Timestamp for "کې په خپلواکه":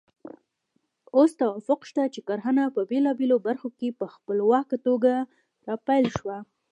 3.77-4.77